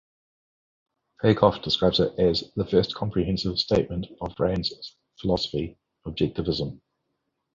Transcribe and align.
Peikoff 1.23 1.61
describes 1.61 1.99
it 1.99 2.17
as 2.17 2.51
"the 2.55 2.65
first 2.65 2.95
comprehensive 2.95 3.59
statement" 3.59 4.07
of 4.19 4.33
Rand's 4.39 4.95
philosophy, 5.19 5.77
Objectivism. 6.07 6.81